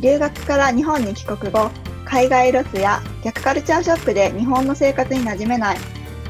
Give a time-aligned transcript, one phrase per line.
[0.00, 1.70] 留学から日本に帰国後
[2.04, 5.78] 海外ロスや逆カルチャーショックで日本の生活に馴染めない。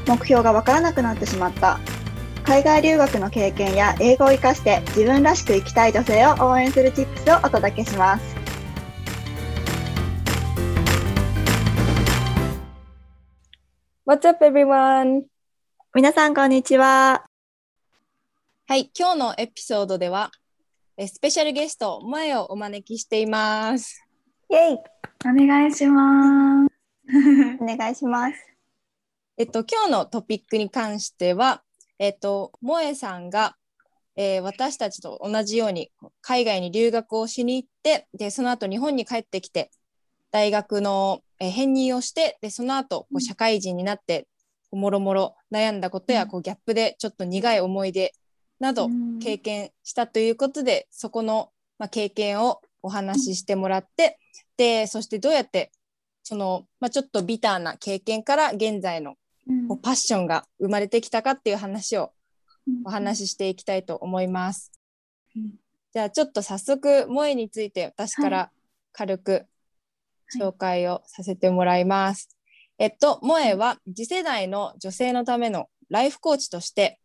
[0.07, 1.79] 目標がわからなくなってしまった。
[2.43, 8.35] 海外留学の経験や英語を活かして自分らしく生きたい女性を応援するチップスをお届けします。
[14.05, 15.23] What's up everyone?
[15.95, 17.25] 皆さんこんにちは。
[18.67, 20.44] はい、今日のエピソードではえ
[20.97, 24.01] スペシャルゲスト、萌えをお招きしています。
[24.49, 24.79] イェイ
[25.25, 26.71] お願いします。
[27.59, 28.35] お願いします
[29.35, 31.63] えっと、今日のトピックに関しては、
[31.99, 33.57] えっと、萌えさんが、
[34.15, 39.71] えー私たちと同じように海外に留学をしに行って、で、その後日本に帰ってきて、
[40.31, 44.29] 大学の、えー編入をして、で、その後こううん社会人になって、
[44.71, 48.13] もろもろ悩んだことや、うんこうギャップでちょっと苦い思い出
[48.59, 49.19] などうん。
[49.19, 54.19] 経験したということで、そこの、まあ、経験をお話ししてもらって、
[54.57, 55.71] で、そしてどうやって、
[56.23, 59.15] その、まあ、ちょっとビターな経験から現在の
[59.47, 59.67] うん。
[59.67, 62.11] こうパッションが生まれてきたかっていう話を
[62.83, 64.71] お話ししていきたいと思います。
[65.35, 65.53] うん。
[65.93, 68.51] じゃあちょっと早速萌えについて私から
[68.91, 69.45] 軽く
[70.37, 72.35] 紹介をさせてもらいます。
[72.79, 76.99] えっと萌えは次世代の女性のためのライフコーチとして、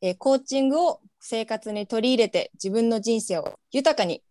[0.00, 4.22] えーコーチングを生活に取り入れて自分の人生を豊かに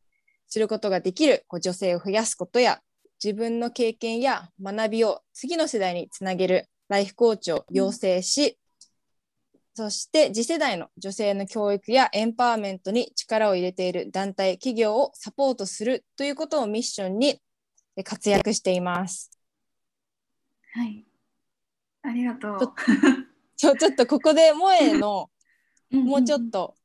[0.47, 2.79] することができるこう女性を増やすことや
[3.23, 8.57] 自分の経験や学びを次の世代につなげるライフコーチを養成し、
[9.73, 17.41] そして次世代の女性の教育やエンパワーメントに力を入れている団体、企業をサポートするということをミッションに
[17.97, 19.31] え活躍しています。
[20.73, 21.05] はい。
[22.03, 22.73] ありがとう。
[23.55, 25.29] ちょ ちょっとここで萌えの
[25.95, 26.51] もうちょっと。
[26.51, 26.75] と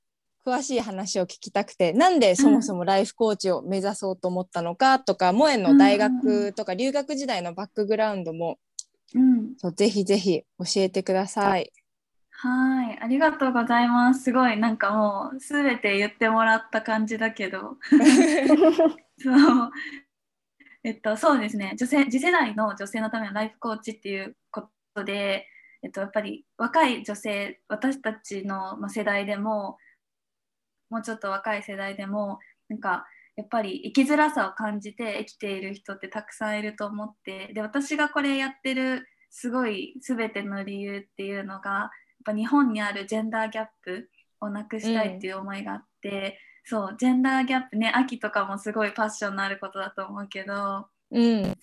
[0.42, 8.58] 詳しい話を聞きたくて、なんでそもそもライフコーチを目指そうと思ったのかとか、萌えの大学とか留学時代のバックグラウンドも
[9.14, 9.54] うん。
[9.56, 11.72] そうぜひぜひ教えてください。
[12.30, 12.98] はい。
[13.00, 14.24] ありがとうございます。
[14.24, 17.76] すごいなんかもうすべて言ってもらった感じだけど。
[19.18, 19.70] そう。
[20.82, 25.46] えっと、そうですね女性次世代の女性のためのライフコーチっていうことで、
[25.82, 29.78] えっと、やっぱり若い女性私たちのまあ世代でも
[30.90, 41.88] もうちょっと若い世代でもなんかやっぱり生きづらさを感じて生きている人ってたくさんいると思ってで私がこれやってるすごい全ての理由っていうのがやっ
[42.26, 51.54] ぱ日本にあるジェンダーギャップをなくしたいっていう思いがあって、そうジェンダーギャップね秋とかもすごいパッションのあることだと思うけどうん、そう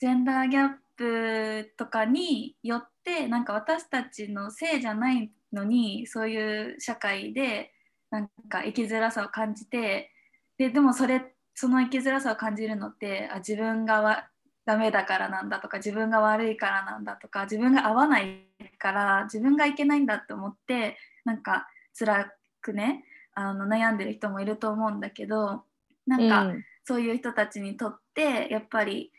[0.00, 2.97] ジェンダーギャップとかによって
[3.28, 7.72] なんか私たちのせいじゃないのにそういう社会で
[8.10, 10.12] なんか生きづらさを感じて
[10.58, 14.28] ででもそれその生きづらさを感じるのってあ自分がわ
[14.64, 18.44] ダメだからなんだとか自分が悪いからなんだとか自分が合わない
[18.78, 21.68] から自分がいけないんだって思ってなんか
[21.98, 22.30] 辛
[22.60, 23.04] くね
[23.34, 25.62] あの悩んでる人もいると思うんだけど
[26.06, 26.64] なんか、うん。
[26.88, 29.12] そういう人たちにとってやっぱり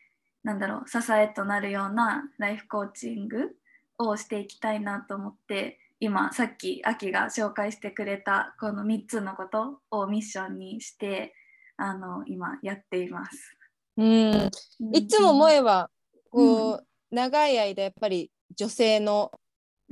[0.44, 3.51] なんだろう支えとなるようなライフコーチング
[3.99, 11.33] をしていきたいなと思って今さっきアキが紹介してくれたこの3つのことをミッションにして
[11.77, 13.55] あの今やっています。
[13.97, 14.49] うん、
[14.93, 15.89] いつも萌ええは
[16.31, 19.31] こう、長い間やっぱり女性の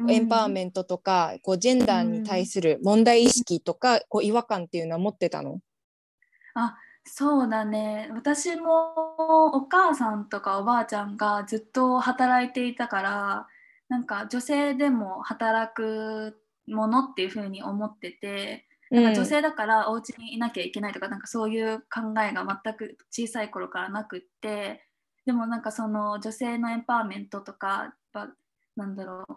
[0.08, 5.60] エンパワーメントとか、こうジェンダーに対する問題意識とか、こう違和感っていうのは持ってたの？
[7.04, 8.10] そうだね。
[8.14, 8.94] 私も
[9.56, 13.48] お母さんとかおばあちゃんがずっと働いていたから
[13.90, 24.82] なんか女性でも働くものっていう風に思っててなんか女性だからお家にいなきゃいけないとかなんかそういう考えが全く小さい頃からなくって
[25.26, 27.94] でもなんかその女性のエンパワーメントとか
[28.76, 29.34] なんだろう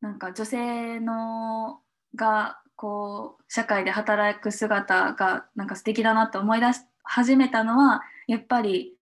[0.00, 1.80] なんか女性の
[2.14, 8.96] がこう社会で働く姿がなんか素敵だなと思い出し始めたのはやっぱり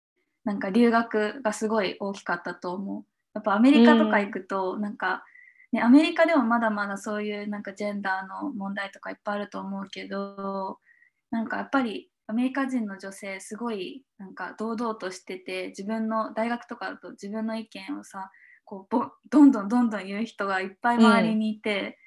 [0.44, 3.04] なんか留学がすごい大きかったと思う。
[3.34, 5.24] やっぱアメリカとか行くと、なんか、
[5.72, 10.78] ね、アメリカでもまだまだそういうなんかジェンダーの問題とかいっぱいあると思うけど
[11.30, 18.30] なんかやっぱりアメリカ人の女性すごいなんか堂々としてて自分の大学とかだと自分の意見をさ
[18.64, 21.98] こうぼどんどんどんどん言う人がいっぱい周りにいて、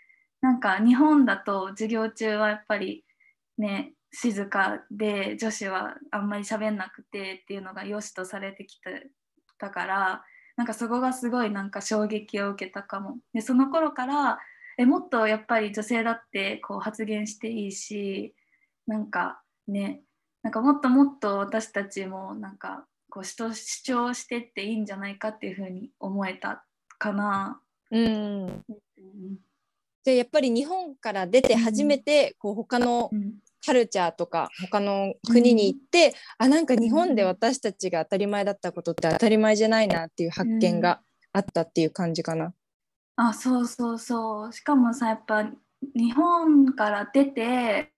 [0.42, 3.04] なんか日本だと授業中はやっぱり
[3.58, 9.10] ね静かで女子はあんまり喋んなくてっていうのが良しとされてきて
[9.58, 10.24] たから
[10.56, 13.18] なんかそこがすごいなんか衝撃を受けたかも。
[13.34, 14.40] でその頃から
[14.78, 18.36] えもっとやっぱり女性だってこう発言していいし
[18.88, 20.02] なんかね
[20.42, 23.36] なんかもっともっと私たちもなんかこう主
[23.84, 26.66] 張してっていいんじゃないかっていうふうに思えた
[26.98, 27.62] かな。
[27.92, 28.64] うん、
[30.04, 33.33] でやっぱり日本から出て初めてこう他のうん
[33.66, 41.02] カルチャーとか他の国に行って、あなんか日本で私たちが当たり前だったことって当たり前じゃないなっていう発見が
[41.32, 42.54] あったっていう感じかな。
[43.16, 44.54] あそうそうそう。
[44.54, 45.46] しかもさやっぱ
[45.96, 47.92] 日本から出て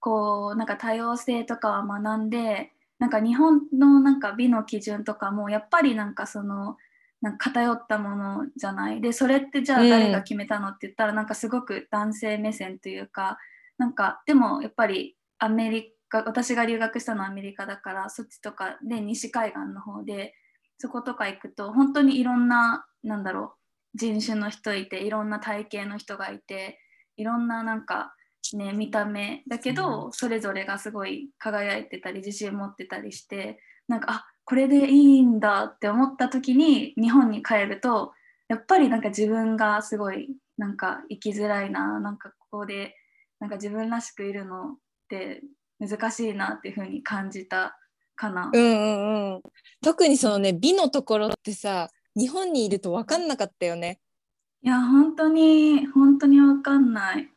[0.00, 6.76] こうなんか多様性とかは学んでなんか日本のなんか美の基準とかもやっぱりなんかその
[7.20, 9.00] なんか偏ったものじゃない？
[9.00, 9.90] でそれってじゃあうん。
[9.90, 13.38] 誰が決めたのって言ったら、なんかすごく男性目線というか
[13.78, 20.34] なんかでもやっぱりアメリカ私が留学したのはアメリカだからそっちとかで西海岸の方で
[20.78, 23.54] そことか行くと本当にいろんななんだろ
[23.94, 26.78] う人種の人いていろんな体型の人がいて
[27.16, 28.14] いろんななんか
[28.54, 38.12] ね見た目だけどそれぞれがすごい輝いてたり自信持ってたりしてなんかあこれでいいんだって思った時に日本に帰ると
[38.48, 42.94] やっぱりなんか自分がすごいなんか生きづらいななんかここで
[43.40, 44.76] なんか自分らしくいるのっ
[45.08, 45.42] て
[45.78, 47.78] 難しいなっていう風に感じた
[48.16, 48.50] かな。
[48.52, 49.42] うんうんうん、
[49.82, 54.00] 特にそのね美のところってさ日本にいると分かんなかったよね。
[54.62, 57.30] いや本当に本当にわかんない。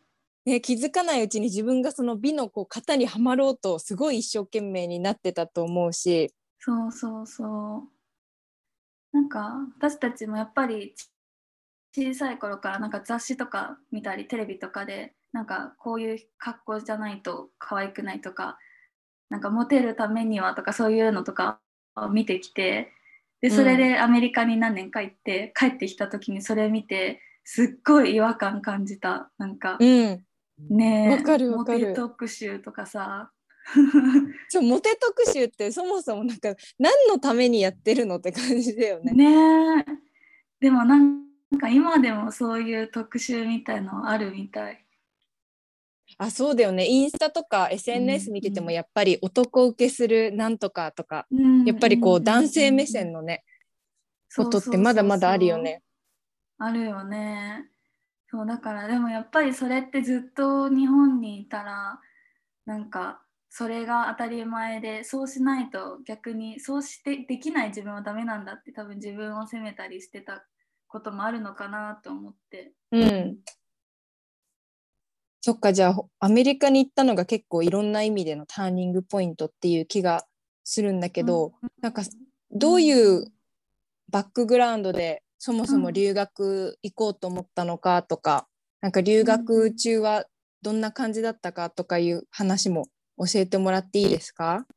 [0.45, 6.33] ね気づかないうちに自分がその美のこう型にはまろうとすごい一生懸命になってたと思うし。
[6.59, 7.89] そうそうそう。
[9.13, 11.11] なんか私たちもやっぱりち
[11.93, 18.57] 小さい頃からなんか雑誌とか見たりテレビとかでなんかこういう格好じゃないと可愛くないとか
[19.29, 21.59] なんかモテるためにはとかそういうのとか
[21.95, 22.91] を見てきて
[23.41, 29.31] でそれでアメリカに何年か行って帰ってきた時にそれ見てすっごい違和感感じた。
[29.37, 30.23] なんかうん、
[30.69, 31.51] ねえわかる。
[31.51, 33.31] モテ特集とかさ。
[34.49, 39.11] そうモテ特集ってそもそもなんか何のためにやってるのって感じだよね。
[39.13, 39.85] ねえ。
[40.59, 41.23] でもなん
[41.59, 44.85] か今でもそういう特集みたいのあるみたい。
[46.17, 51.27] あそうだよねインスタとか SNS 見ててもやっぱり男受けするなんとかとか、
[51.65, 53.43] やっぱりこう男性目線のね、
[54.35, 55.81] ことってまだまだあるよね。
[56.57, 57.65] あるよね。
[58.29, 61.99] そうだからでもやっぱりそれってずっと日本にいたら
[62.65, 70.45] なんかそれが当たり前でそうしないと逆にそうしてできない自分はダメなんだって多分自分を責めたりしてた
[70.87, 72.71] こともあるのかなと思って。
[72.91, 73.37] うん。
[75.41, 80.25] そっかじゃあアメリカに行ったのが結構いろんな意味でのターニングポイントっていう気が
[80.63, 81.69] するんだけど、うん。
[81.81, 82.03] なんか
[82.51, 83.25] どういう
[84.09, 88.47] バックグラウンドでそもそも留学行こうと思ったのかとか、
[88.81, 90.25] なんか留学中は
[90.61, 92.85] どんな感じだったかとかいう話も
[93.17, 94.67] 教えてもらっていいですか？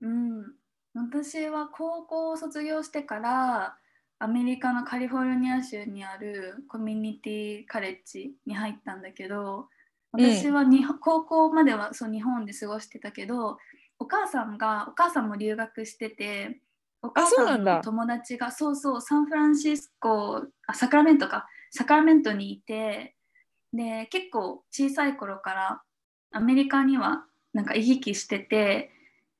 [0.00, 0.54] うん、
[0.94, 3.76] 私は高校を卒業してから
[4.18, 9.68] アメリカのカリフォルニア州にあるコミュニティカレッジに入ったんだけど
[10.12, 13.58] 私はに、 高校まではそう日本で過ごしてたけど
[13.98, 16.60] お母さんがお母さんも留学してて
[17.02, 21.48] お母さんの友達がそうそうサンフランシスコあサクラメントか。
[21.70, 23.14] サクラメントにいて
[23.72, 25.82] で結構小さい頃から
[26.32, 28.90] アメリカにはなんか行き来してて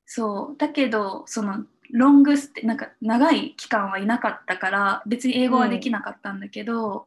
[0.07, 7.07] そうだけどそのロングステなんか長い期間はいなかったから別に英語はできなかったんだけど、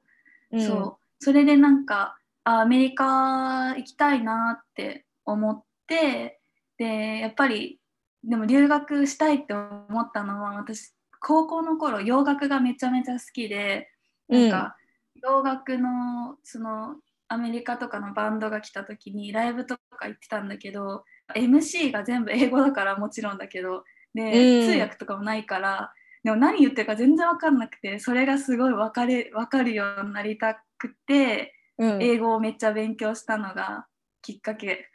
[0.57, 6.39] そうそれでなんかあアメリカ行きたいなって思って
[6.77, 7.79] でやっぱり
[8.23, 13.89] でも留学したいって思ったのは私高校の頃洋楽がめちゃめちゃ好きで
[14.27, 14.77] なんか、
[15.21, 16.95] 洋楽のその
[17.27, 21.03] アメリカとかのバンドが来た時にライブとか行ってたんだけど
[21.35, 23.83] MC が全部英語だからもちろんだけど
[24.13, 24.67] で、うん。
[24.67, 25.93] 通訳とかもないから
[26.23, 33.87] でも何言ってるか全然分かんなくてそれがすごい分かれ分かるようになりたくてうん、英語をめっちゃ勉強したのが
[34.21, 34.91] きっかけ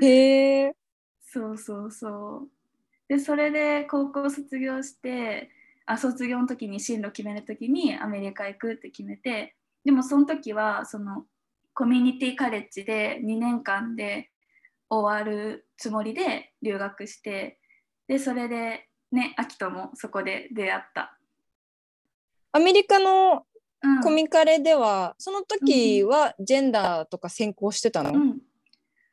[0.00, 0.74] へえ。
[1.20, 2.50] そうそうそう
[3.08, 5.50] でそれで高校卒業して
[5.84, 9.54] あ卒業の時に進路決める時にアメリカ行くって決めて
[9.84, 11.26] でもその時はその
[11.74, 14.30] コミュニティカレッジで2年間で
[14.88, 17.58] 終わるつもりで留学して
[18.08, 21.18] でそれでね秋ともそこで出会った。
[22.52, 23.44] アメリカの
[23.84, 24.00] うん。
[24.00, 28.38] コミカレでは、その時はジェンダーとか専攻してたの、うん、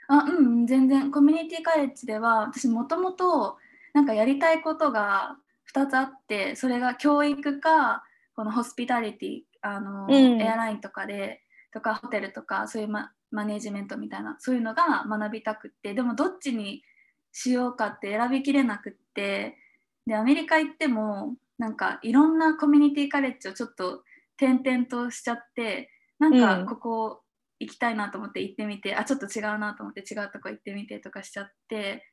[0.07, 1.11] あうん全然。
[1.11, 3.57] コミュニティカレッジでは私もともと
[3.93, 5.35] なんかやりたいことが
[5.75, 8.03] 2つあってそれが教育か
[8.35, 10.41] このホスピタリティあの、うん。
[10.41, 11.41] エアラインとかで
[11.73, 16.83] とかホテルとかそういうママネージメントみたいなそういうのが学びたくってでもどっちに
[17.31, 19.57] しようかって選びきれなくって
[20.05, 24.03] でアメリカ行ってもなんかいろんなコミュニティカレッジをちょっと
[24.41, 27.21] 転々としちゃってなんうんかここ
[27.59, 32.03] 行きたいなと思って行ってみてあちょっと違うなと思って違うとこ行ってみてとかしちゃって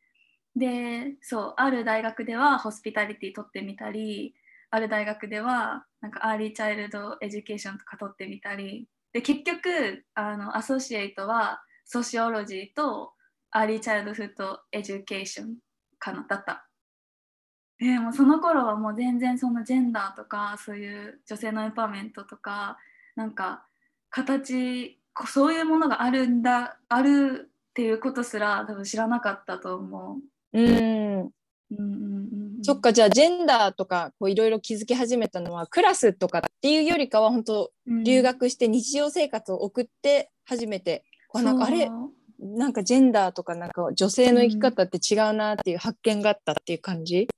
[0.54, 4.34] でそうある大学ではホスピタリティ取ってみたり
[4.70, 13.12] ある大学ではなんか early child education とか取ってみたりで結局あの associate は sociology と
[13.50, 15.56] early childhood education
[15.98, 16.67] かなだった。
[17.78, 22.76] でもうその頃はもう全然そのジェンダーとかそういう女性のエンパワーメントとか
[23.14, 23.62] なんか
[24.10, 30.16] 形こそういうものがあるんだあるっていうことすら多分知らなかったと思
[30.52, 30.58] う。
[30.58, 31.30] うん。
[31.70, 38.04] うんうんうんうん、そっかじゃあジェンダーとかこういろいろ気づき始めたのはクラスとかっていうよりかは本当うん。
[38.04, 41.90] 留学して日常生活を送って初めて、こうなんかあれ？
[42.40, 47.28] なんかジェンダーとかなんか女性の生き方って違うなっていう発見があったっていう感じ、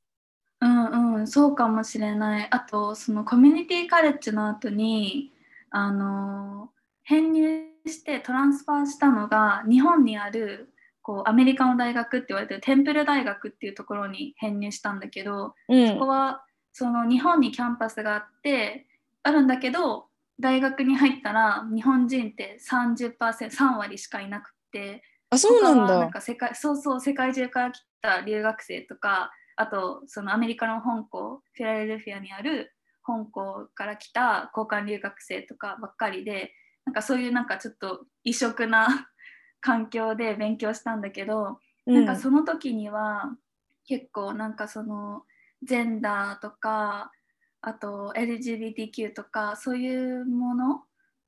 [0.61, 2.49] うんうんそうかもしれない。
[2.51, 5.33] あとそのコミュニティカレッジの後に
[5.71, 6.71] あの
[7.03, 15.89] 編入してトランスファーしたのが日本にあるこうアメリカの大学って言われてるテンプル大学っていうところに編入したんだけど、うん。
[15.89, 18.87] そこはその日本にキャンパスがあって
[19.23, 20.07] あるんだけど
[20.39, 25.99] 大学に入ったら日本人って 30%3 割しかいなくってあそうなんだ。
[25.99, 36.53] なんか世界そうそう世界中から来た留学生とかあとそのアメリカの本校フィラデルフィアにある本校から来た交換留学生とかばっかりで
[36.87, 38.89] なんかそういうなんかちょっと異色な
[39.61, 43.37] 環境で勉強したんだけど、なんかその時には
[43.87, 45.25] 結構なんかその
[45.63, 47.13] ジェンダーとか
[47.61, 50.81] あと LGBTQ とかそういうもの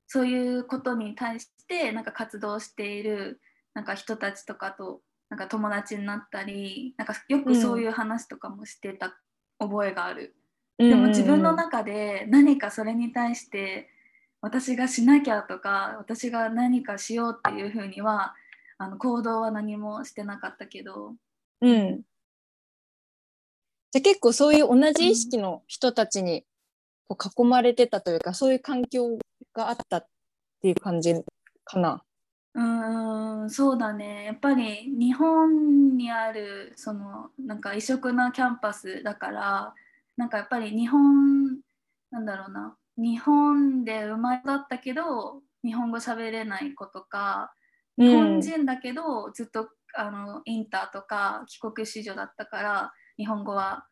[0.07, 3.39] そういうことに対してなんか活動している
[3.75, 9.17] なんか人たちとかとなんか友達になったりなんかよくそういう話とかもしてた
[9.59, 10.35] 覚えがある、
[10.77, 10.89] うん。
[10.89, 13.89] でも自分の中で何かそれに対して
[14.41, 18.35] 私がしなきゃとか私が何かしようっていうふうには
[18.77, 21.15] あの行動は何もしてなかったけど。
[21.61, 22.01] うん。
[23.91, 26.43] じゃあ結構そういう同じ意識の人たちに
[27.07, 29.17] こう囲まれてたというか、そういう環境
[29.53, 30.07] があったっ
[30.61, 31.13] ていう感じ
[31.63, 32.03] かな。
[32.55, 39.73] うーんそうだねやっぱり日本にあるそのなんか異色なキャンパスだから
[40.17, 41.59] なんかやっぱり日本
[42.11, 47.53] なんだろうな日本で生まれ育ったけど日本語喋れない子とか
[47.97, 53.85] 日本人だけど、ずっとあのインターとか帰国子女だったから日本語は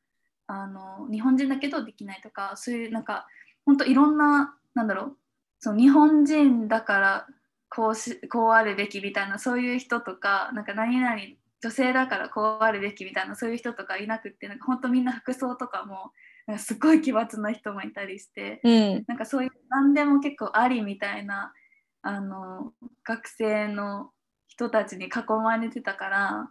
[0.48, 3.28] あの日本人だけどできないとかそういうなんか
[3.66, 5.18] 本当いろんななんだろう
[5.60, 7.28] その日本人だから
[7.74, 11.16] こうしこうあるべきみたいなそういう人とかなんか何々
[11.64, 16.12] 女性だからこうあるべきみたいなそういう人とかいなくってなんか本当みんな服装とかも
[16.48, 21.54] なんかすごい奇抜な人もいたりしてうんなんかそういう何でも結構ありみたいな
[22.02, 22.74] あの
[23.06, 24.12] 学生の
[24.48, 25.10] 人たちに囲
[25.42, 26.50] まれてたから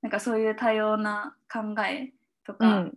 [0.00, 2.12] なんかそういう多様な考え
[2.46, 2.92] とうか、ん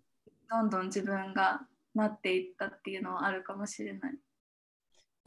[0.50, 1.62] どんどん自分が
[1.94, 4.18] なっていったっていうのはあるかもしれない。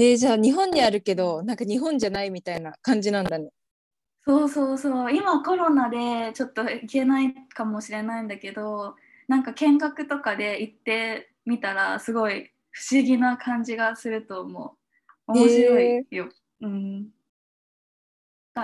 [0.00, 3.50] えーじゃあ日本にあるけどなんか日本じゃないみたいな感じなんだね。
[4.24, 5.14] そうそうそう。
[5.14, 8.94] 今コロナでちょっと行けないかもしれないんだけど
[9.26, 14.76] なんか見学とかで行ってみたらすごい不思議な感じがすると思
[15.28, 15.32] う。
[15.32, 16.28] 面白いよ、
[16.60, 17.08] うん。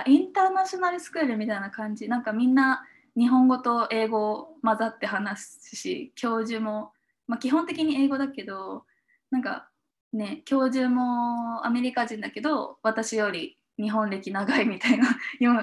[0.07, 2.07] インターナショナルスクールみたいな感じ？
[2.07, 2.85] なんかみんな
[3.17, 6.91] 日本語と英語を混ざって話すし教授も、
[7.27, 8.85] まあ、基本的に英語だけど
[9.31, 9.69] なんか
[10.15, 15.07] ね教授もアメリカ人だけど私より日本歴長いみたいな。
[15.37, 15.61] 日本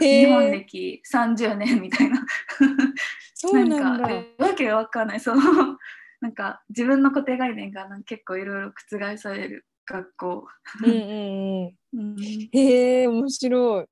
[0.50, 2.24] 歴30年みたいな。
[3.34, 4.08] そうなんだ。
[4.08, 5.20] かわけがわかんない。
[5.20, 5.36] そう。
[6.20, 10.46] なんか自分の固定概念がなんか結構いろいろ覆される学校、
[10.84, 12.14] うんうんうん。
[12.14, 12.16] うん。
[12.52, 13.86] へえ面白い。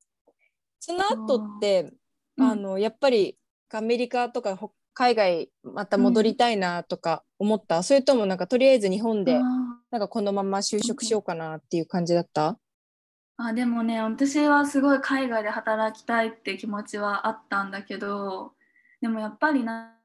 [0.78, 1.92] その後って、
[2.36, 2.44] う。
[2.44, 2.46] ん。
[2.46, 3.38] あのやっぱり
[3.70, 9.40] アメリカとかほ海外また戻りたいなとか思った、それともなんかとりあえず日本で
[9.90, 12.58] なんかこのまま就職しようかなっていう感じだった？
[13.36, 18.52] あでもね私はすごい海外で働きたいって気持ちはあったんだけど
[19.00, 19.96] でもやっぱりな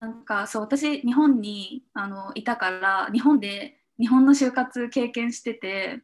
[0.00, 6.02] なんかそう私日本にあのいたから日本で日本の就活経験してて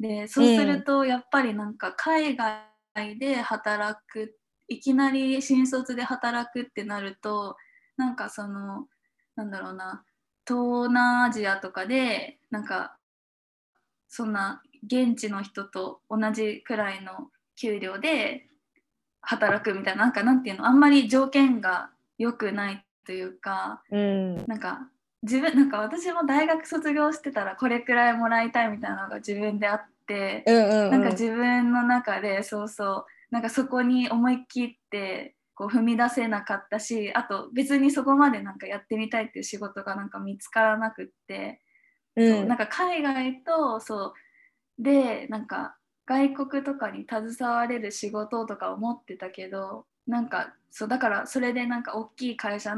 [0.00, 4.36] でそうするとやっぱりなんか海外で働く
[4.68, 7.56] いきなり新卒で働くってなると
[7.96, 8.86] なんかその
[9.36, 10.02] なんだろうな
[10.46, 12.96] 東南アジアとかでなんか
[14.08, 18.46] そんな現地の人と同じくらいの給料で
[19.20, 24.88] 働くみたいななんかなんていうのあんまり条件が良くないというか、うん、なんか
[25.22, 41.62] 自分なんか私も大学卒業してたらこれくらいもらいたいみたいなのが自分であって、うんうんうん、なんか自分の中でそうそうなんかそこに思い切ってこう踏み出せなかったしあと別にそこまでなんかやってみたいっていう仕事がなんか見つからなくって、
[42.14, 44.14] うん、そうなんか海外とそ
[44.78, 52.76] うでなんか外国とかに携われる仕事とか思ってたけどなんかそうだからそれでなんか大きい会社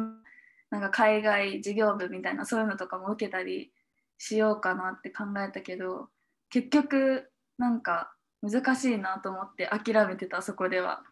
[0.70, 3.72] なんか海外事業部みたいなそういうのとかも受けたり
[4.18, 6.08] しようかなって考えたけど
[6.48, 11.02] 結局なんか難しいなと思って諦めてたそこでは。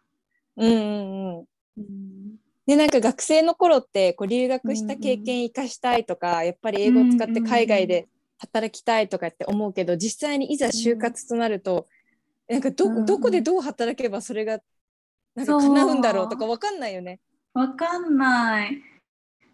[0.55, 1.45] うんうんうん、
[2.67, 8.07] でなんか学生の頃ってこう留学した経験生かしたいとか、うんうん、やっぱり英語を使って海外で
[8.39, 11.87] 働きたいとかって思うけど実際にいざ就活となると、
[12.49, 14.59] うん、なんかどどこでどう働けばそれが
[15.33, 17.21] なんか叶うんだろうとか分かんないよね。
[17.53, 18.81] 分かんない。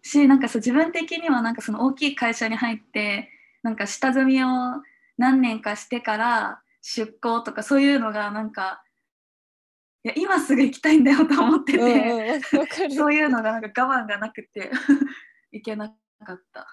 [0.01, 3.29] しなんかそう自分的にはなんかその大きい会社に入って
[3.61, 4.47] なんか下積みを
[5.17, 8.83] 何年かしてから出向とかそういうのがなんか
[10.05, 11.87] いや今すぐ行きたいんだよと思ってて、うん
[12.33, 14.71] うん、そういうのがなんか我慢がなくて。
[15.53, 15.95] いけな
[16.25, 16.67] かった。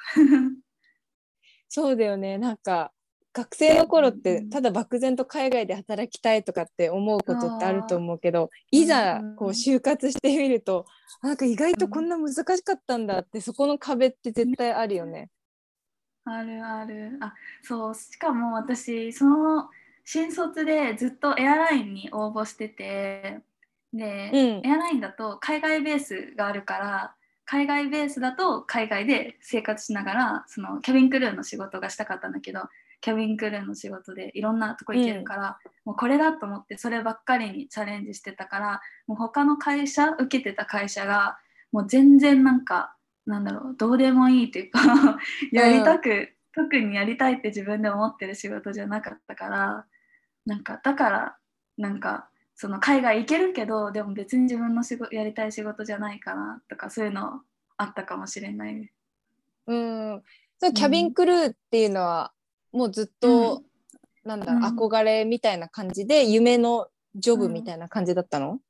[1.68, 2.38] そうだよね。
[2.38, 2.92] なんか
[3.32, 10.84] 学生の頃ってただ漠然と海外で働きたいとかって思うことってあると思うけどいざこう就活してみると
[11.22, 15.30] なんか意外とこんな難しかったんだってそこの壁って絶対あるよね。
[16.24, 17.18] あるある。
[17.20, 17.94] あそう。
[17.94, 19.68] しかも私その
[20.04, 23.40] 新卒でずっとエアラインに応募してて
[23.92, 32.60] で、うん、エアラインだと海外ベースがあるから海外ベースだと海外で生活しながらそのキャビンクルーの仕事がしたかったんだけど
[33.00, 41.38] キャビンクルーの仕事でいろんなとこ行けるから、うん、もうこれだと思ってそればっかりにチャレンジしてたからもう他の会社受けてた会社が
[41.72, 42.94] もう全然なんか
[43.26, 44.80] なんだろうどうでもいいというか
[45.52, 49.86] やりたく、うん、特にやりたいって自分で思ってる仕事じゃなかったから
[50.46, 51.36] なんかだから
[51.76, 57.40] なんかその海外行けるけどでも別に自分の仕事やりたい仕事じゃないかなとかそういうの
[57.76, 58.78] あったかもしれない。
[58.78, 58.92] です。
[59.68, 60.22] うん。
[60.58, 62.32] そうキャビンクルーっていうのは、
[62.72, 63.62] もうずっと、
[64.24, 68.60] うん、なんだろう、憧れみたいな感じで夢のジョブみたいな感じだったの、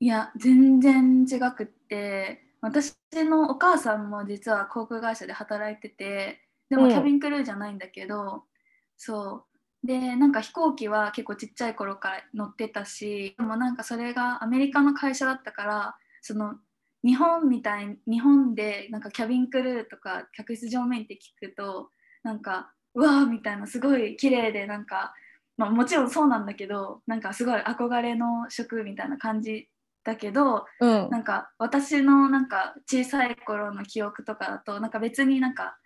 [0.00, 6.43] いや全然違くって私のお母さんも実は航空会社で働いてて
[6.74, 8.40] でもキャビンクルーじゃないんだけど、うん、
[8.96, 9.86] そう。
[9.86, 16.54] でなんか飛行機は結構ちっちゃい頃から乗ってたしでもなんかそれがアメリカの会社だったからその
[17.04, 21.90] 日本みたい日本でなんかキャビンクルーとか客室乗務員って聞くと
[22.22, 25.12] なんかうわーみたいなすごい綺麗でなんか、
[25.58, 29.68] まあ、もちろんそうなんだけどなんかすごい憧れの職みたいな感じ
[30.02, 35.76] だけど、うん、なんか私のなんか小さい頃の記憶とかだとなんか別になんか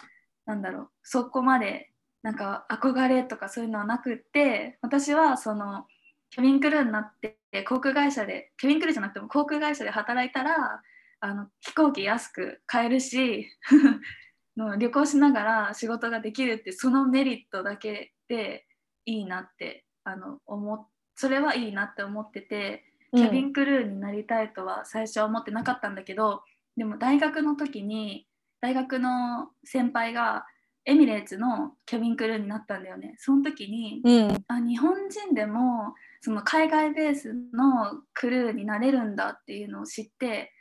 [0.49, 1.91] なんだろうそこまで
[2.23, 5.85] なんか憧れとかそういうのはなくって私はその
[6.31, 10.81] キャビンクルーになって航空会社でキャビンクルーじゃなくても航空会社で働いたら
[11.21, 13.47] あの飛行機安く買えるし
[14.57, 18.67] の旅行しながら仕事ができるってそのメリットだけで
[19.05, 22.85] いいなってあの思それはいいなって思ってて
[23.15, 26.43] キャビンクルーになりたいとは最初は思ってなかったんだけど、
[26.77, 28.29] でも大学の時に
[28.61, 30.47] 大学の先輩が
[30.85, 40.53] エミレーツのキャビンクルーになったんだよねその時に、うん、あ日本人でもその海外ベースのクルーになれるんだっていうのを知って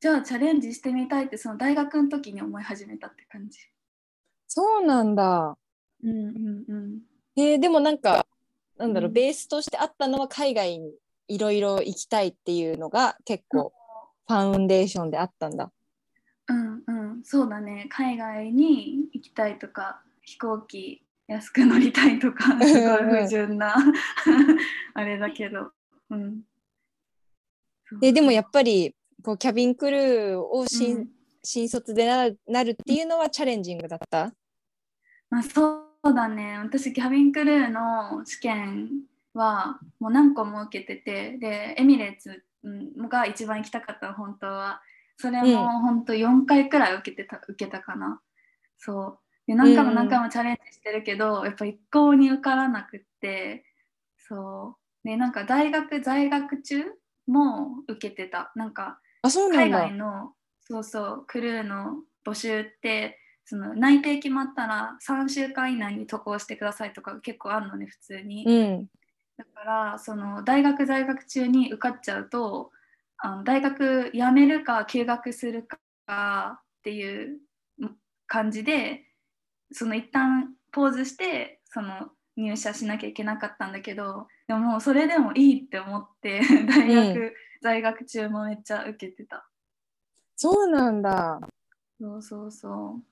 [0.00, 3.58] じゃあチャレンジしてみたいってその大学の時に思い始めたって感じ。
[4.46, 5.56] そうなんだ。
[6.04, 7.00] うんうんうん。
[7.36, 8.24] えー、でもなんか
[8.76, 10.94] なんだろう、うん、ベースとしてあったのは海外に
[11.26, 13.72] いろいろ行きたいっていうのが結構
[14.28, 15.72] ファウンデーションであったんだ。
[16.48, 17.22] うんうん。
[17.24, 17.86] そうだね。
[17.90, 23.74] 海外に行きたいとか飛行機安く乗りたいとかすごい不純な
[24.94, 25.72] あれだけど。
[26.10, 26.42] うん、
[28.00, 31.06] ででもやっぱりこうキャビンクルーを新,、
[31.44, 34.32] 新卒でななるっていうのはチャレンジングだった、
[35.28, 36.58] まあ、そそうだね。
[36.58, 38.88] 私キャビンクルーの試験
[39.34, 44.80] はもう何個も受けててでエミレーツうんが一番行きたかったの本当は
[45.20, 48.20] それも本当4回くらい受けてた受けたかな。
[48.78, 49.18] そう。
[49.48, 53.64] で何回も何回もチャレンジしてるけど、やっぱ一向に受からなくって
[54.16, 55.08] そう。
[55.08, 56.84] でなんか大学在学中
[57.26, 58.52] も受けてた。
[58.54, 59.78] なんか海だ。
[59.80, 68.86] 外のそうそうクルーの募集ってその内定決まったら3週間以内に渡航してくださいとか結構あるのね普通に、うん。
[69.36, 72.70] だからその大学在学中に受かっちゃうと
[73.18, 75.66] あの大学辞めるか休学する
[76.06, 77.38] かっていう
[78.26, 79.04] 感じで
[79.72, 89.48] その一旦ポーズしてその入社しなきゃいけなかったんだけどでもそれでもいいって思って 大学、う在学中もめっちゃ受けてた。
[90.36, 91.40] そうなんだ。
[92.00, 93.02] そうそうそう。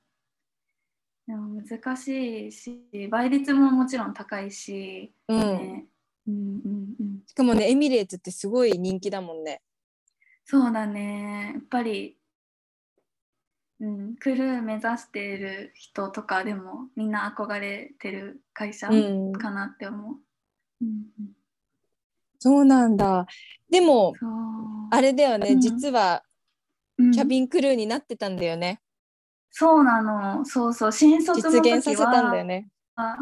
[1.27, 5.87] でも難しいし倍率ももちろん高いし、うん、ね。
[6.29, 9.63] うんうんうん、しかもねエミレーツってすごい人気だもんね
[10.49, 11.53] そうだね。
[11.55, 12.17] やっぱり、
[13.81, 19.33] うん、クルー目指している人とかでもみんな憧れてる会社うん。
[19.33, 20.17] かなって思う。
[20.83, 21.29] うんうん、
[22.39, 23.27] そうなんだ。
[23.69, 24.15] でも
[24.91, 25.61] あれだよね、うん。
[25.61, 26.23] 実は
[26.97, 27.11] うん。
[27.11, 28.81] キャビンクルーになってたんだよね、
[29.51, 30.45] そうなの。
[30.45, 30.93] そうそう。
[30.93, 32.69] 新卒の実時は現させたんだよね。
[32.95, 33.17] あ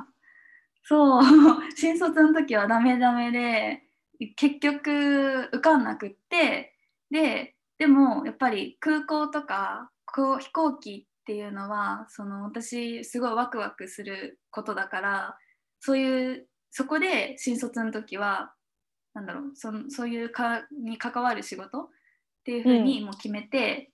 [0.83, 1.23] そう。
[1.75, 3.83] 新卒の時はダメダメで
[4.37, 6.74] 結局受かんなくって
[7.11, 15.39] ででもやっぱり空港とかこう飛行機っていうのはその私すごいワクワクすることだから
[15.81, 18.53] そういうそこで新卒の時は
[19.15, 21.89] なんだろうそのそういうかに関わる仕事っ
[22.45, 23.91] ていうふうにもう決めて、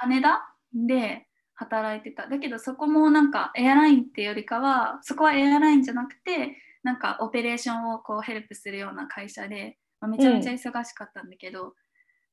[0.00, 2.28] 羽田で働いてた。
[2.28, 11.74] だけどそこもなんかエアラインっていうよりかはそこはエアラインじゃなくてなんかオペレーションをこうヘルプするような会社で、まあめちゃめちゃ忙しかったんだけど、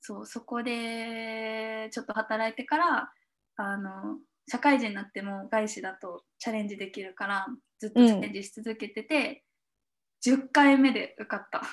[0.01, 3.11] そうそこでちょっと働いてから
[3.55, 7.47] あの社会人になっても外資だとチャレンジできるから
[7.79, 9.43] ずっとチャレンジし続けてて、
[10.23, 11.63] 10回目で受かった。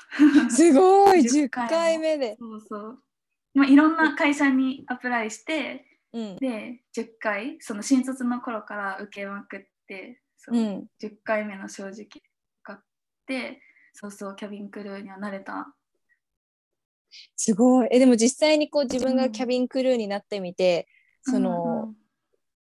[0.51, 3.03] すごい 10 10回目で、そうそう、
[3.55, 6.37] まあ、いろんな会社にアプライしてうん。
[6.37, 12.23] で10回その新卒の頃から受けまくってそう、うん、10回目の正直受
[12.63, 12.85] かっ
[13.27, 13.61] て
[13.93, 15.75] そうそうキャビンクルーにはなれた
[17.37, 17.89] すごい。
[17.91, 20.89] えでも実際にこう自分がキャビンクルーになってみて、
[21.23, 21.95] その、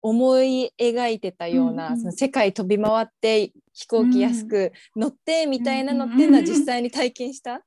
[0.02, 7.62] 思い描いてたような、うんうんその世界飛び回って飛行機安く乗ってみたいなのっていうのは実際に体験した、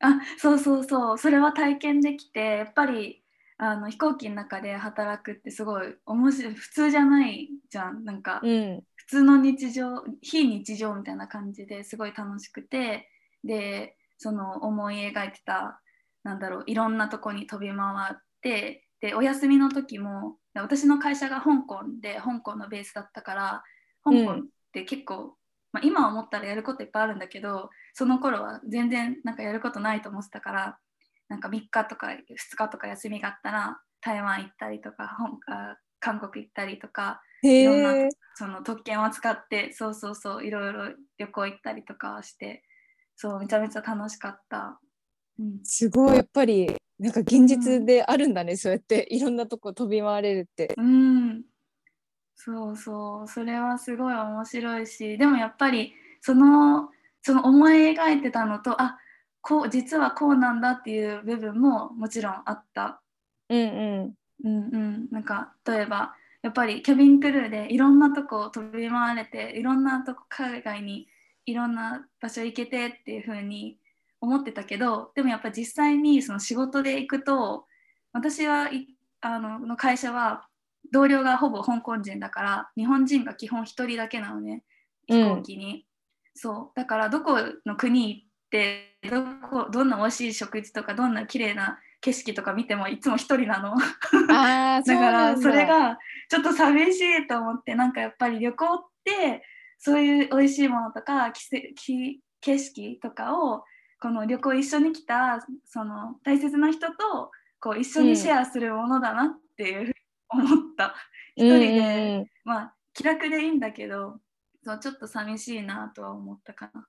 [0.00, 1.18] あそうそうそう。
[1.18, 3.22] それは体験できてやっぱり
[3.56, 6.54] あの飛行機の中で働くってすごい面白い。
[6.54, 8.04] 普通じゃないじゃん。
[8.04, 8.82] なんか、うん。
[8.96, 13.10] 普通の日常非日常みたいな感じですごい楽しくて。
[13.44, 15.82] でその思い描いてた
[16.22, 17.78] なんだろういろんなとこに飛び回
[18.10, 23.62] ってでお休みの時も私の会社が香港で香港のベースだったから
[24.02, 25.36] 香港って結構、
[25.74, 30.78] まあ、今思ったらやることいっぱいあるんだけどその頃は全然なんかやることないと思ってたから
[31.28, 32.16] なんか3日とか2
[32.56, 35.18] 日とか休みがあったら台湾行ったりとか
[36.00, 37.92] 韓国行ったりとかいろんな
[38.36, 42.62] その特権を使ってそうそうそういろいろ旅行行ったりとかして
[43.16, 44.80] そうめちゃめちゃ楽しかった。
[45.38, 50.74] うん、すごいやっぱりなんか現実であるんだね、そうやっていろんなとこ飛び回れるって。
[50.76, 51.42] うん、
[52.36, 56.88] そうそうそれはすごい面白いしでもやっぱりその
[57.22, 58.98] その思い描いてたのとあ
[59.40, 63.00] こう実はこうなんだっていう部分ももちろんあった。
[63.48, 71.08] うんうんうんうん、なんか例えばやっぱりキャビンクルーでいろんなとこ飛び回れていろんなとこ海外に
[71.46, 73.78] いろんな場所行けてっていう風に
[74.20, 77.66] 思ってたけどでもやっぱ実際にその仕事で行くと
[78.12, 78.88] 私はい
[79.20, 80.46] あのの会社は
[80.92, 84.62] 同僚がほぼ香港人だから日本人が基本1人だけなのね
[85.06, 85.84] 飛行機に、
[86.34, 86.78] そう。
[86.78, 93.76] だからどこの国行ってどこどんな美味しい食事とかどんな綺麗な景色とか見てもいつも1人なの。
[94.26, 99.44] だからそれががちょっと寂しいと思ってなんかやっぱり旅行って
[99.78, 103.64] そういう美味しいものとかきせき景色とかを
[104.00, 109.94] この旅行一緒に来たその大切な人とこう一緒にシェアするものだなっていうふうに
[110.28, 110.94] 思った。
[111.36, 114.20] 一人で、まあ気楽でいいんだけど
[114.62, 116.86] そうちょっと寂しいなとは思ったかな。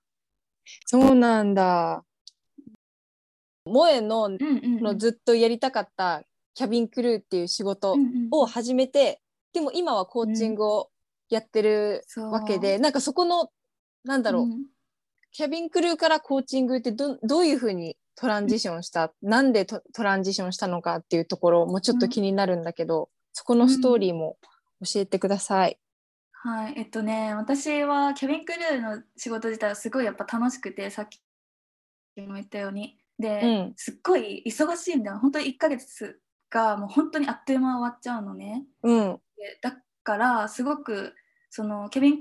[0.86, 2.04] そうなんだ。
[3.66, 9.22] 萌えのうんうんうんのずっとやりたかったキャビンクルーっていう仕事うんうんを始めて、
[9.54, 10.90] でも今はコーチングを
[11.30, 13.50] やってるわけでなんかそこの
[14.04, 14.66] なんだろう、うん
[15.36, 24.38] キャビンクルーからコーチングってどどういうふうにトランジションした、なんでトトランジションしたのかっていうところもちょっと気になるんだけど、そこのストーリーも
[24.82, 25.78] 教えてください。
[26.32, 31.20] はい、えっとね、私はキャビンクルーの仕事自体はすごいやっぱ楽しくて、さっき
[32.22, 32.98] も言ったように。
[33.20, 35.20] で、うんすっごい忙しいんだよ。
[35.20, 38.64] 本当に1ヶ月がもう本当にあっという間終わっちゃうのね。
[38.84, 41.14] うんでだからすごく
[41.50, 42.18] そのケビン・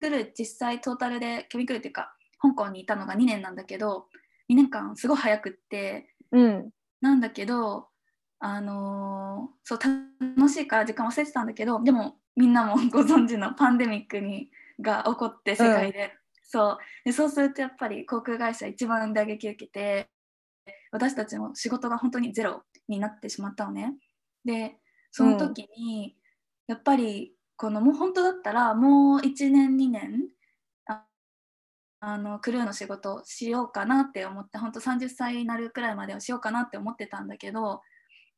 [0.00, 4.08] クルー実際トータルでケビン・クルーっていうか香港にいたのが2年なんだけど
[4.50, 6.70] 2年間すごい早くってうん。
[7.00, 7.86] なんだけど
[8.38, 9.78] あのーそう
[10.36, 16.78] 楽しいから時間忘れてたんだけどでもみんなも ご存知のパンデミックにが起こって世界で、そう。
[17.04, 20.08] でそうするとやっぱり航空会社一番打撃受けて
[20.90, 23.94] 私たちの仕事が本当にゼロになってしまったのね。
[24.44, 24.78] で
[25.12, 26.16] その時に、
[26.72, 30.22] やっぱりこのもう本当だったらもう1年2年
[30.86, 31.04] あ
[32.00, 37.82] あのクルーの仕事をしようかなって思って本当30歳になるくらいまではしようかなって思ってたんだけど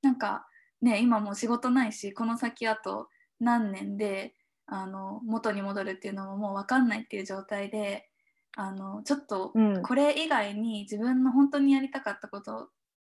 [0.02, 0.48] なんか
[0.82, 3.06] ね今もう仕事ないしこの先あと
[3.38, 4.34] 何年で
[4.66, 8.08] あの元に戻るっていうのももう分かんないっていう状態で
[8.56, 9.82] あのちょっとうん。
[9.82, 12.70] これ以外に自分の本当にやりたかったこと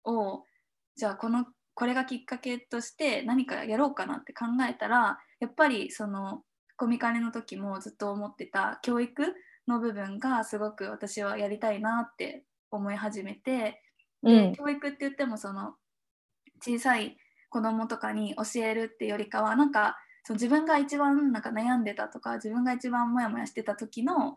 [0.05, 0.44] を
[0.94, 1.46] じゃあこの
[1.77, 6.43] これがきっかけとして何かやろうかなって考えたらやっぱりその
[6.77, 9.35] コミカネの時もずっと思ってた教育
[9.69, 13.83] の部分がすごく私はやりたいなって思い始めて
[14.23, 14.53] で、うん。
[14.55, 15.75] 教育って言ってもその
[16.62, 17.19] 小さい
[17.51, 24.37] 子供とかに教えるってよりかはなんかその自分が一番なんか悩んでたとか自分が一番モヤモヤしてた時の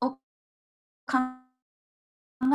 [0.00, 0.10] を
[1.10, 1.18] 考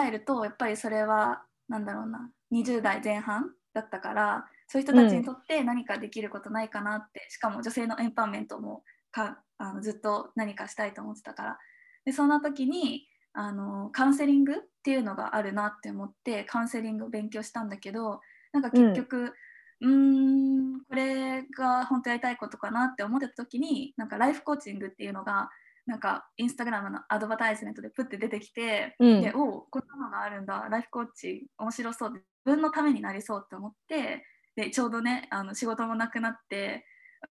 [0.08, 11.60] えるとやっぱりそれはなんだろうな20代前半だったからそういう人たちにとって何かできることないかなって、しかも女性のエンパワーメントもかあのずっと何かしたいと思ってたから。
[12.06, 19.34] でそんな時にあのカウンセリングっていうのがあるなって思ってカウンセリングを勉強したんだけどなんか結局、
[19.82, 25.50] うーんこれが本当やりたいことかなって思ってた時になんかライフコーチングっていうのが
[25.86, 29.22] なんかインスタグラムのアドバタイズメントでプッて出てきて、うん。
[29.22, 30.68] でおおこんなのがあるんだ。
[30.70, 32.14] ライフコーチ面白そう。
[32.14, 36.86] で自分のためになりそうって思ってでちょうどねあの仕事もなくなって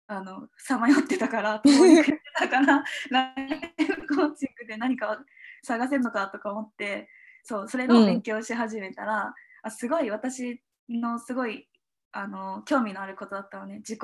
[0.07, 5.23] あのさまよってたから 遠にくれてたからライフコーチングで何か
[5.63, 7.09] 探せるのかとか思って
[7.43, 11.69] そうそれの勉強し始めたら、あすごい私のすごい
[12.11, 13.77] あの興味のあることだったのね。
[13.79, 14.01] 自己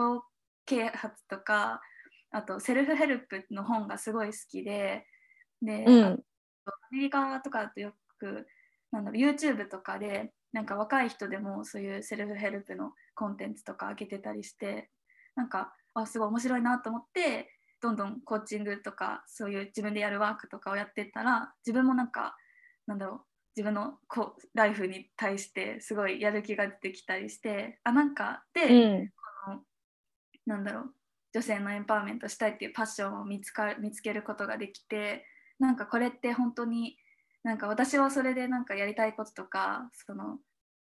[0.66, 1.80] 啓発とか
[2.30, 5.06] あと self-help の本がすごい好きで
[5.62, 6.24] で、うん。
[6.66, 8.46] アメリカとかだとよく
[8.92, 14.90] なんだろう YouTube とかでなんか若い人でもそういう self-help のコンテンツとか上げてたりして
[15.36, 22.36] なんかあすごい面白いなと思ってどんどんコーチングとかそういう自分でやるワークとかをやってったら自分もなんか
[22.86, 23.20] なんだろう
[23.56, 29.08] 自分のこうライフに対してすごいやる気が出てきたりしてあなんかで、うん。
[29.46, 29.60] この
[30.46, 30.94] なんだろう
[31.32, 35.24] 女性のエンパワーメントしたいっていうパッションを見つか見つけることができて
[35.58, 36.96] なんかこれって本当に
[37.42, 40.38] なんか私はそれでなんかやりたいこととかその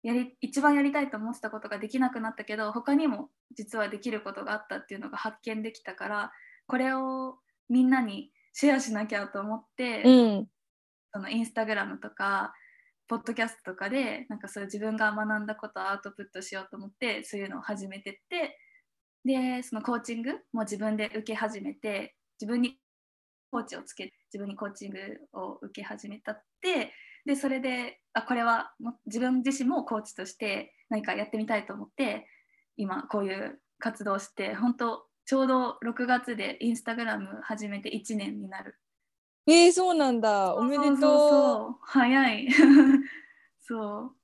[0.02, 6.32] やり一番やりたいと思ってたことができなくなったけど他にも実はできることがあったっていうのが発見できたから
[6.66, 10.46] これをみんなにシェアしなきゃと思って、うん。
[11.14, 12.54] そのインスタグラムとか
[13.06, 18.58] ポッドキャストとかでなんかそういう自分が学んだことをアウトプットしようと思ってそういうのを始めてって
[19.24, 22.78] でそのコーチングも自分で受け始めて自分に
[23.50, 24.98] コーチをつけ自分にコーチング
[25.32, 26.92] を受け始めたって
[27.24, 32.26] でそれであこれはも自分自身もコーチとして何かやってみたいと思って
[32.76, 38.76] 今こういう活動をして本当ちょうど6月でインスタグラム始めて1年になる。
[39.46, 40.54] えー、そうなんだ。
[40.54, 40.96] おめでとう。
[40.96, 42.48] そう早い。
[43.60, 44.16] そう。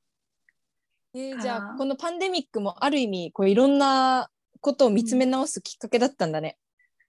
[1.15, 4.31] えーじゃあこのパンデミックもある意味こういろんな
[4.61, 6.57] ことを見つめ直すきっかけだったんだね。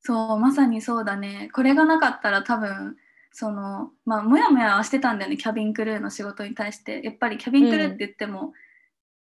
[0.02, 1.50] そうまさにそうだね。
[1.54, 2.96] これがなかったら多分
[3.32, 7.02] そのまあモヤモヤはしてたんだよねキャビンクルーの仕事に対して。
[7.04, 8.54] やっぱりキャビンクルーって言っても、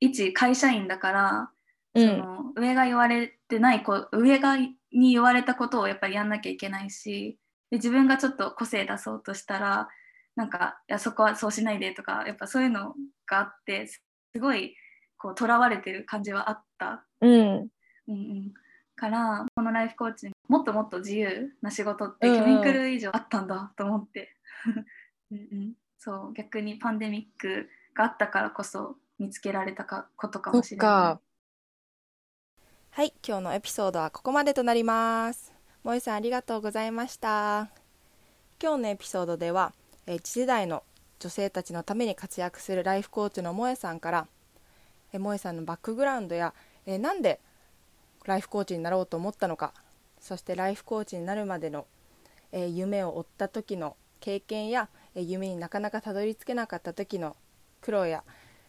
[0.00, 1.50] 一会社員だから、
[1.94, 2.08] うん。
[2.08, 7.38] その上が言われてないこ上がに言われたことをやっぱりやんなきゃいけないし
[7.70, 9.88] で自分がちょっと個性出そうとしたら
[10.36, 12.94] なんかいやそこはそうしないでとかやっぱそういうの
[13.26, 14.02] があってす
[14.40, 14.74] ごい
[15.16, 17.04] こう囚われてる感じはあった。
[17.20, 17.68] うん
[18.08, 18.54] うんうん、
[18.94, 22.38] からこのライフコーチにもっともっと自由な仕事ってうんうん。
[22.38, 24.34] キャビンクル以上あったんだと思って。
[25.30, 30.86] うん、うん、そう逆にパンデミックがあったからこそ見つけられたかことかもしれない。
[30.86, 31.20] か。
[32.90, 35.52] はい、今日のエピソードはここまでとなります。
[35.82, 37.70] 萌さんありがとうございました。
[38.60, 39.74] 今日のエピソードでは、
[40.06, 40.82] えー、次世代の
[41.18, 44.26] 女性たちのために活躍するライフコーチの萌さんから
[45.12, 47.40] え萌さんのバックグラウンドや、えー、なんで
[48.26, 49.72] ライフコーチになろうと思ったのか。
[50.20, 51.86] そしてライフコーチになるまでの、
[52.52, 57.36] えー、夢を追った時の経験や、えー、夢になかなかたどり着けなかった時の
[57.80, 58.24] 苦労や、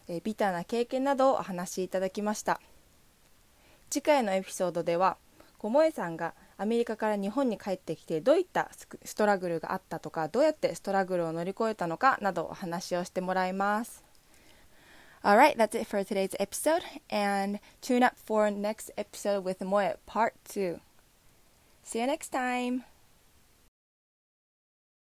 [0.06, 2.60] えビターな経験などをお話しいただきました。
[3.90, 5.16] 次回のエピソードでは
[5.58, 8.70] 小萌さんがアメリカから日本に帰ってきてどういった
[9.04, 14.07] ストラグルがあったとかどうやってストラグルを乗り越えたのかなどお話をしてもらいます。
[15.24, 20.80] Alright, that's it for today's episode, and tune up for next episode with Moya Part 2.
[21.82, 22.84] See you next time!